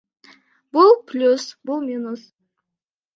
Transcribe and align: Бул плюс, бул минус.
Бул 0.77 0.95
плюс, 1.11 1.45
бул 1.71 1.83
минус. 1.91 2.25